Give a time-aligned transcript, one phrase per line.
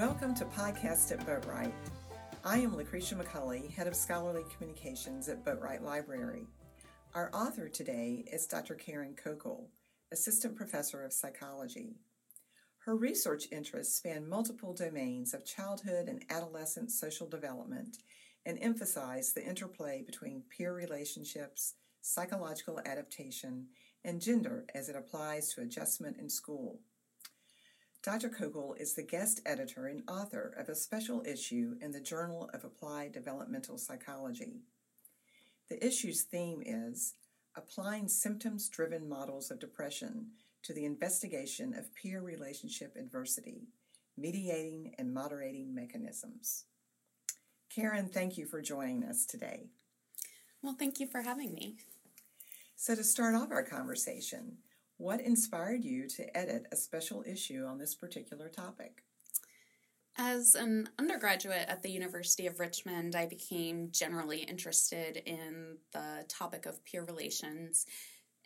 [0.00, 1.74] Welcome to Podcast at Boatwright.
[2.42, 6.46] I am Lucretia McCulley, Head of Scholarly Communications at Boatwright Library.
[7.14, 8.76] Our author today is Dr.
[8.76, 9.66] Karen Kochel,
[10.10, 11.96] Assistant Professor of Psychology.
[12.78, 17.98] Her research interests span multiple domains of childhood and adolescent social development
[18.46, 23.66] and emphasize the interplay between peer relationships, psychological adaptation,
[24.02, 26.80] and gender as it applies to adjustment in school.
[28.02, 28.30] Dr.
[28.30, 32.64] Kochel is the guest editor and author of a special issue in the Journal of
[32.64, 34.62] Applied Developmental Psychology.
[35.68, 37.16] The issue's theme is
[37.56, 40.28] Applying Symptoms Driven Models of Depression
[40.62, 43.68] to the Investigation of Peer Relationship Adversity,
[44.16, 46.64] Mediating and Moderating Mechanisms.
[47.68, 49.66] Karen, thank you for joining us today.
[50.62, 51.76] Well, thank you for having me.
[52.76, 54.56] So, to start off our conversation,
[55.00, 59.02] what inspired you to edit a special issue on this particular topic?
[60.18, 66.66] As an undergraduate at the University of Richmond, I became generally interested in the topic
[66.66, 67.86] of peer relations.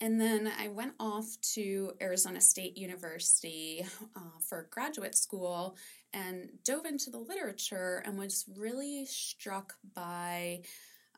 [0.00, 3.84] And then I went off to Arizona State University
[4.16, 5.76] uh, for graduate school
[6.12, 10.62] and dove into the literature and was really struck by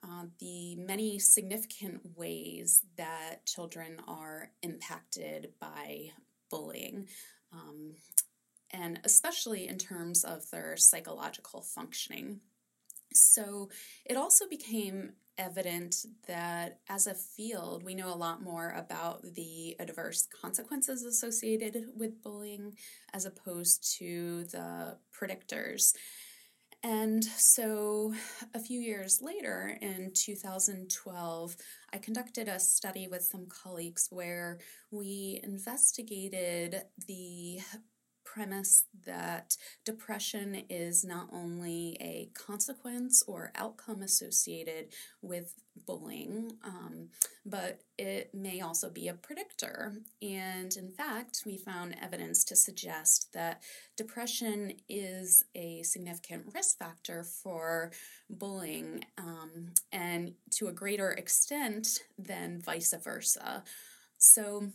[0.07, 6.11] uh, the many significant ways that children are impacted by
[6.51, 7.09] bullying,
[7.53, 7.95] um,
[8.71, 12.41] and especially in terms of their psychological functioning.
[13.13, 13.71] So
[14.05, 15.97] it also became evident
[16.27, 22.23] that as a field, we know a lot more about the adverse consequences associated with
[22.23, 22.75] bullying
[23.13, 25.93] as opposed to the predictors.
[26.83, 28.15] And so
[28.55, 31.57] a few years later, in 2012,
[31.93, 34.59] I conducted a study with some colleagues where
[34.91, 37.61] we investigated the
[38.37, 39.57] premise that
[39.87, 44.89] depression is not only a consequence or outcome associated
[45.23, 45.55] with
[45.87, 47.09] bullying, um,
[47.47, 49.95] but it may also be a predictor.
[50.21, 53.63] And in fact, we found evidence to suggest that
[53.97, 57.91] depression is a significant risk factor for
[58.29, 63.65] bullying um, and to a greater extent than vice versa.
[64.19, 64.73] So,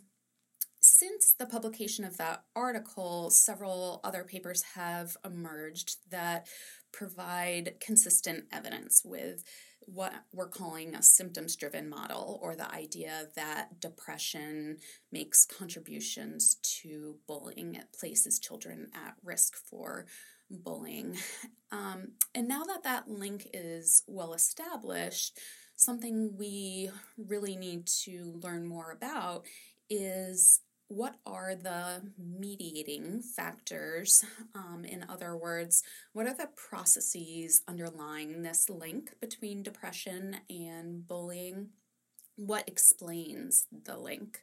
[1.01, 6.47] since the publication of that article, several other papers have emerged that
[6.91, 9.43] provide consistent evidence with
[9.87, 14.77] what we're calling a symptoms driven model, or the idea that depression
[15.11, 20.05] makes contributions to bullying, it places children at risk for
[20.51, 21.17] bullying.
[21.71, 25.39] Um, and now that that link is well established,
[25.75, 29.47] something we really need to learn more about
[29.89, 34.25] is what are the mediating factors?
[34.53, 41.69] Um, in other words, what are the processes underlying this link between depression and bullying?
[42.35, 44.41] What explains the link?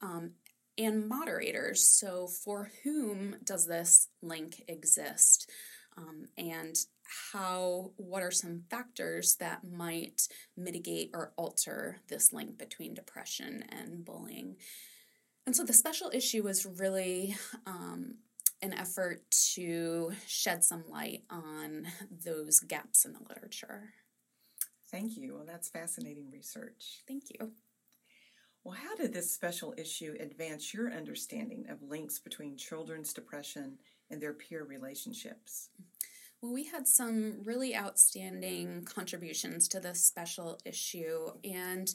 [0.00, 0.30] Um,
[0.78, 1.84] and moderators.
[1.84, 5.50] So, for whom does this link exist?
[5.98, 6.74] Um, and
[7.32, 10.22] how, what are some factors that might
[10.56, 14.56] mitigate or alter this link between depression and bullying?
[15.46, 17.36] And so the special issue was really
[17.66, 18.14] um,
[18.62, 19.22] an effort
[19.54, 21.86] to shed some light on
[22.24, 23.90] those gaps in the literature.
[24.90, 25.34] Thank you.
[25.34, 27.02] Well, that's fascinating research.
[27.08, 27.52] Thank you.
[28.62, 33.78] Well, how did this special issue advance your understanding of links between children's depression
[34.10, 35.70] and their peer relationships?
[36.40, 41.92] Well, we had some really outstanding contributions to this special issue, and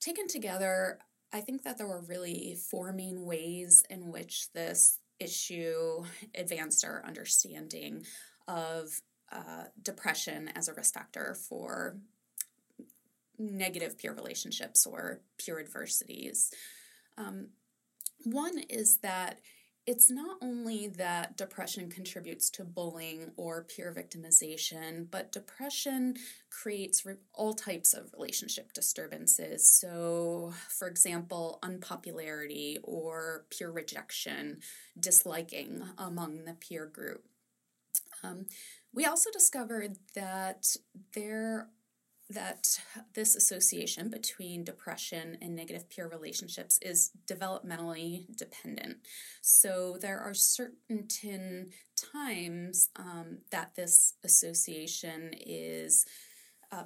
[0.00, 0.98] taken together,
[1.32, 6.04] I think that there were really four main ways in which this issue
[6.34, 8.04] advanced our understanding
[8.48, 11.96] of uh, depression as a risk factor for
[13.38, 16.52] negative peer relationships or peer adversities.
[17.16, 17.50] Um,
[18.24, 19.40] one is that
[19.90, 26.14] it's not only that depression contributes to bullying or peer victimization, but depression
[26.48, 29.66] creates re- all types of relationship disturbances.
[29.66, 34.60] So, for example, unpopularity or peer rejection,
[35.00, 37.24] disliking among the peer group.
[38.22, 38.46] Um,
[38.94, 40.66] we also discovered that
[41.14, 41.68] there
[42.30, 42.78] that
[43.14, 48.98] this association between depression and negative peer relationships is developmentally dependent.
[49.42, 51.08] So there are certain
[52.12, 56.06] times um, that this association is
[56.72, 56.84] uh,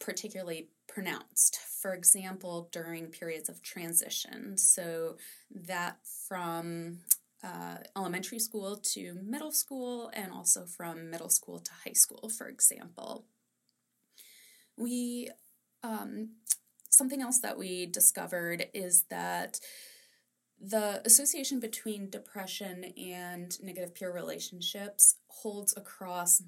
[0.00, 1.58] particularly pronounced.
[1.82, 4.56] For example, during periods of transition.
[4.56, 5.18] So
[5.50, 7.00] that from
[7.44, 12.48] uh, elementary school to middle school and also from middle school to high school, for
[12.48, 13.26] example.
[14.76, 15.30] We
[15.82, 16.30] um,
[16.90, 19.60] something else that we discovered is that
[20.60, 26.42] the association between depression and negative peer relationships holds across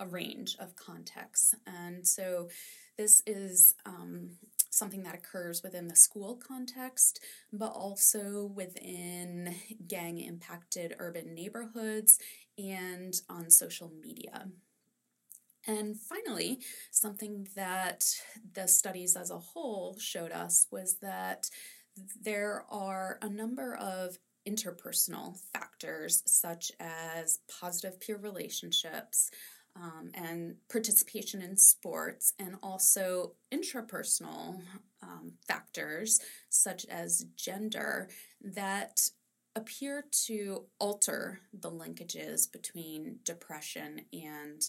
[0.00, 1.54] a range of contexts.
[1.66, 2.48] And so
[2.98, 4.30] this is um,
[4.70, 7.20] something that occurs within the school context,
[7.52, 9.54] but also within
[9.86, 12.18] gang impacted urban neighborhoods
[12.58, 14.48] and on social media.
[15.66, 16.60] And finally,
[16.90, 18.04] something that
[18.54, 21.50] the studies as a whole showed us was that
[22.20, 24.18] there are a number of
[24.48, 29.30] interpersonal factors, such as positive peer relationships,
[29.76, 34.60] um, and participation in sports, and also intrapersonal
[35.02, 38.08] um, factors such as gender
[38.40, 39.00] that
[39.54, 44.68] appear to alter the linkages between depression and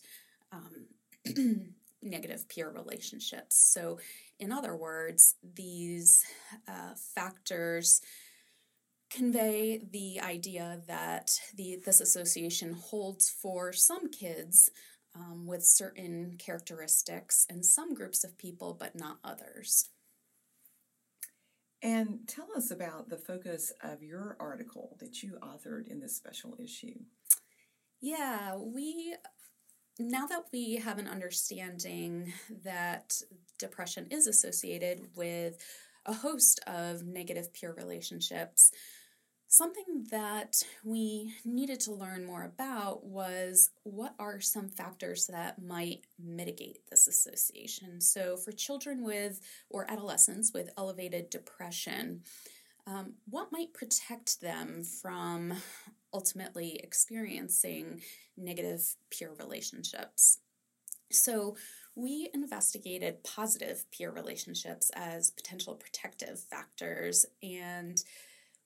[0.54, 3.56] um, negative peer relationships.
[3.74, 4.00] So,
[4.40, 6.24] in other words, these
[6.68, 8.02] uh, factors
[9.10, 14.70] convey the idea that the this association holds for some kids
[15.16, 19.90] um, with certain characteristics and some groups of people, but not others.
[21.84, 26.56] And tell us about the focus of your article that you authored in this special
[26.58, 26.98] issue.
[28.02, 29.16] Yeah, we
[30.00, 33.22] now that we have an understanding that
[33.60, 35.64] depression is associated with
[36.06, 38.72] a host of negative peer relationships,
[39.54, 46.06] Something that we needed to learn more about was what are some factors that might
[46.18, 48.02] mitigate this association.
[48.02, 52.24] So, for children with or adolescents with elevated depression,
[52.88, 55.54] um, what might protect them from
[56.14, 58.02] ultimately experiencing
[58.38, 60.40] negative peer relationships?
[61.12, 61.56] So,
[61.96, 68.04] we investigated positive peer relationships as potential protective factors and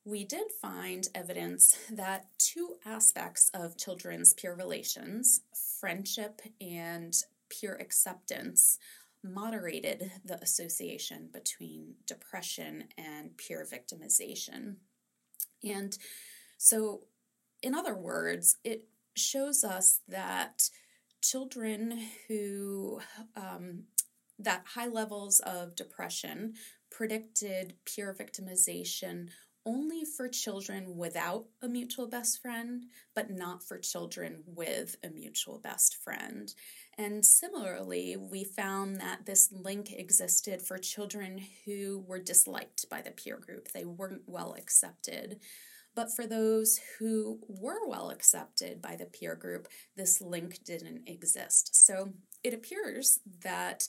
[0.07, 5.41] we did find evidence that two aspects of children's peer relations,
[5.81, 7.13] friendship and
[7.49, 8.77] peer acceptance,
[9.21, 14.75] moderated the association between depression and peer victimization.
[15.61, 15.97] And
[16.57, 17.01] so,
[17.61, 20.69] in other words, it shows us that
[21.21, 23.01] children who
[23.35, 23.83] um,
[24.39, 26.53] that high levels of depression
[26.91, 29.29] predicted peer victimization
[29.65, 35.59] only for children without a mutual best friend, but not for children with a mutual
[35.59, 36.53] best friend.
[36.97, 43.11] And similarly, we found that this link existed for children who were disliked by the
[43.11, 43.67] peer group.
[43.73, 45.41] They weren't well accepted.
[45.97, 51.87] But for those who were well accepted by the peer group, this link didn't exist.
[51.87, 52.13] So
[52.43, 53.87] it appears that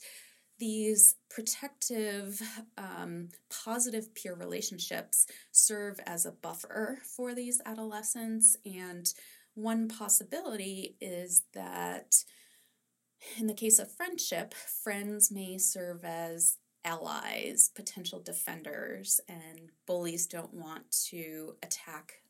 [0.57, 2.41] these protective,
[2.79, 3.29] um,
[3.63, 8.57] positive peer relationships serve as a buffer for these adolescents.
[8.65, 9.05] And
[9.53, 12.15] one possibility is that
[13.37, 20.53] in the case of friendship, friends may serve as allies, potential defenders, and bullies don't
[20.53, 22.21] want to attack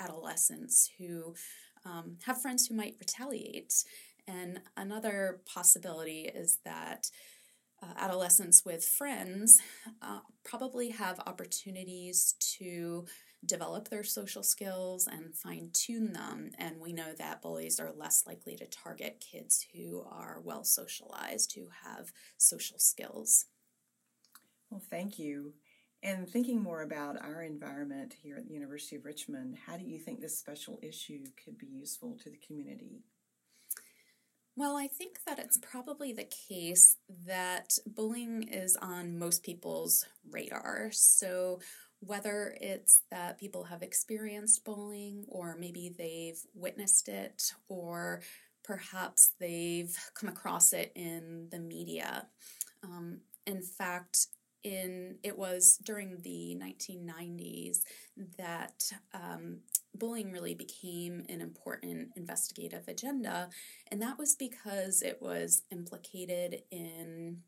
[0.00, 1.34] adolescents who
[1.84, 3.84] um, have friends who might retaliate.
[4.26, 7.10] And another possibility is that
[7.82, 9.60] uh, adolescents with friends
[10.02, 13.04] uh, probably have opportunities to
[13.44, 16.50] develop their social skills and fine tune them.
[16.58, 21.54] And we know that bullies are less likely to target kids who are well socialized,
[21.54, 23.46] who have social skills.
[24.74, 25.52] Well, thank you.
[26.02, 30.00] And thinking more about our environment here at the University of Richmond, how do you
[30.00, 33.04] think this special issue could be useful to the community?
[34.56, 40.88] Well, I think that it's probably the case that bullying is on most people's radar.
[40.90, 41.60] So,
[42.00, 48.22] whether it's that people have experienced bullying, or maybe they've witnessed it, or
[48.64, 52.26] perhaps they've come across it in the media.
[52.82, 54.26] Um, in fact,
[54.64, 57.82] in it was during the 1990s
[58.38, 59.58] that um,
[59.94, 63.50] bullying really became an important investigative agenda,
[63.90, 67.38] and that was because it was implicated in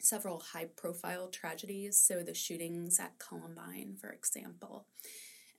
[0.00, 4.86] several high profile tragedies, so the shootings at Columbine, for example.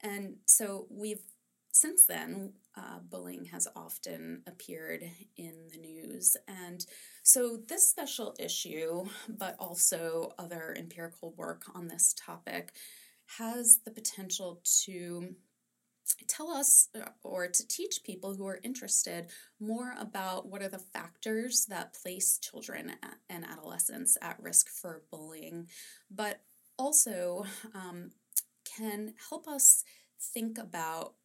[0.01, 1.23] And so we've
[1.73, 5.03] since then, uh, bullying has often appeared
[5.37, 6.37] in the news.
[6.47, 6.85] And
[7.23, 12.73] so, this special issue, but also other empirical work on this topic,
[13.37, 15.35] has the potential to
[16.27, 20.77] tell us uh, or to teach people who are interested more about what are the
[20.77, 22.91] factors that place children
[23.29, 25.67] and adolescents at risk for bullying,
[26.11, 26.41] but
[26.77, 28.11] also um,
[28.77, 29.83] can help us
[30.19, 31.15] think about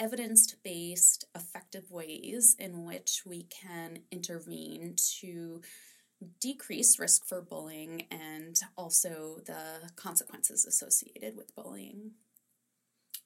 [0.00, 5.60] evidence based, effective ways in which we can intervene to
[6.40, 12.12] decrease risk for bullying and also the consequences associated with bullying.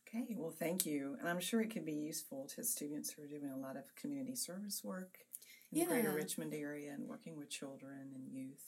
[0.06, 1.16] Okay, well, thank you.
[1.18, 3.94] And I'm sure it can be useful to students who are doing a lot of
[3.96, 5.18] community service work
[5.72, 5.84] in yeah.
[5.86, 8.62] the greater Richmond area and working with children and youth.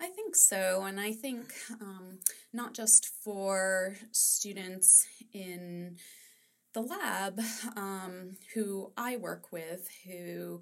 [0.00, 0.84] I think so.
[0.84, 2.20] And I think um,
[2.52, 5.96] not just for students in
[6.74, 7.40] the lab
[7.76, 10.60] um, who I work with, who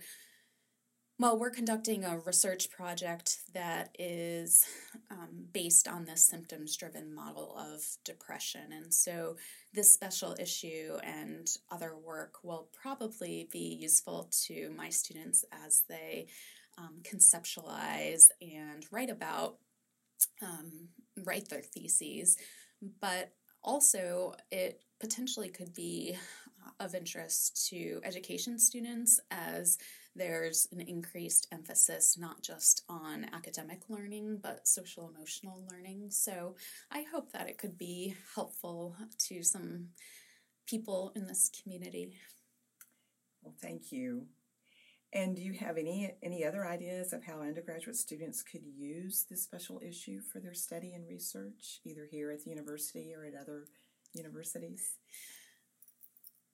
[1.18, 4.66] well, we're conducting a research project that is
[5.10, 8.70] um, based on the symptoms driven model of depression.
[8.70, 9.36] And so,
[9.72, 16.26] this special issue and other work will probably be useful to my students as they
[16.76, 19.56] um, conceptualize and write about,
[20.42, 20.88] um,
[21.24, 22.36] write their theses.
[23.00, 23.32] But
[23.62, 26.16] also, it potentially could be
[26.64, 29.78] uh, of interest to education students as
[30.14, 36.06] there's an increased emphasis not just on academic learning but social emotional learning.
[36.10, 36.56] So
[36.90, 38.96] I hope that it could be helpful
[39.28, 39.88] to some
[40.66, 42.14] people in this community.
[43.42, 44.26] Well, thank you.
[45.12, 49.42] And do you have any any other ideas of how undergraduate students could use this
[49.42, 53.66] special issue for their study and research, either here at the university or at other
[54.16, 54.92] universities?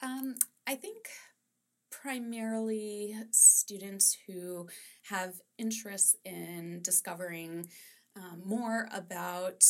[0.03, 0.35] Um,
[0.67, 1.07] I think
[1.91, 4.69] primarily students who
[5.09, 7.69] have interests in discovering
[8.17, 9.63] um, more about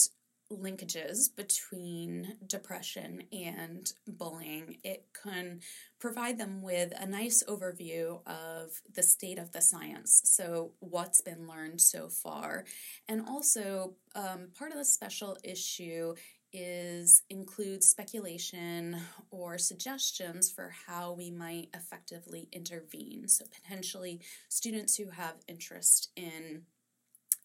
[0.50, 4.76] linkages between depression and bullying.
[4.84, 5.61] It can
[5.99, 11.46] provide them with a nice overview of the state of the science, so what's been
[11.49, 12.64] learned so far.
[13.08, 16.14] And also, um, part of the special issue
[16.52, 18.97] is includes speculation
[19.30, 23.28] or suggestions for how we might effectively intervene.
[23.28, 26.62] So potentially students who have interest in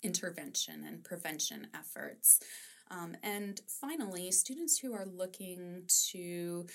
[0.04, 2.40] intervention and prevention efforts.
[2.90, 6.68] Um, and finally, students who are looking to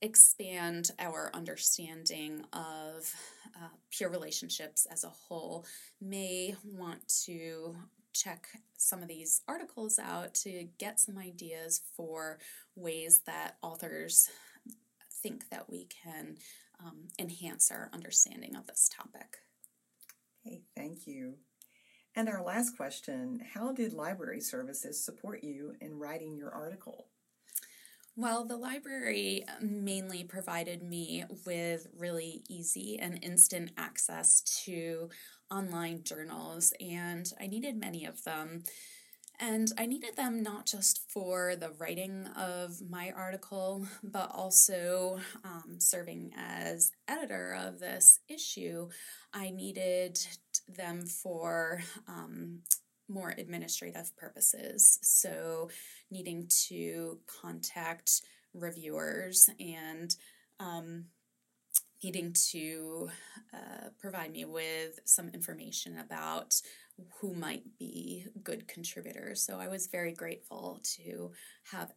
[0.00, 3.12] expand our understanding of
[3.56, 5.64] uh, peer relationships as a whole
[6.00, 7.74] may want to
[8.14, 8.46] check
[8.78, 12.38] some of these articles out to get some ideas for
[12.76, 14.30] ways that authors
[15.22, 16.36] think that we can
[16.80, 19.38] um, enhance our understanding of this topic.
[20.46, 21.34] Okay, thank you.
[22.16, 27.08] And our last question How did library services support you in writing your article?
[28.16, 35.08] Well, the library mainly provided me with really easy and instant access to
[35.54, 38.64] online journals, and I needed many of them.
[39.40, 45.76] And I needed them not just for the writing of my article, but also um,
[45.78, 48.88] serving as editor of this issue.
[49.32, 50.18] I needed
[50.68, 52.60] them for um,
[53.08, 54.98] more administrative purposes.
[55.02, 55.68] So,
[56.10, 58.22] needing to contact
[58.54, 60.14] reviewers and
[60.60, 61.06] um,
[62.04, 63.08] needing to
[63.54, 66.54] uh, provide me with some information about
[67.18, 69.40] who might be good contributors.
[69.40, 71.32] So I was very grateful to
[71.72, 71.92] have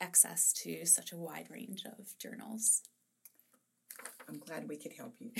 [0.00, 2.82] access to such a wide range of journals.
[4.28, 5.32] I'm glad we could help you.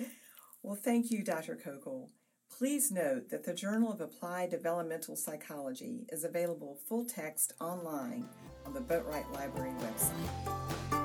[0.62, 1.56] well, thank you, Dr.
[1.56, 2.08] Kochel.
[2.50, 8.28] Please note that the Journal of Applied Developmental Psychology is available full text online
[8.66, 10.97] on the Boatwright Library website.